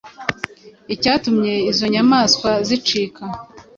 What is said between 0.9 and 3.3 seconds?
icyatumye izo nyamaswa zicika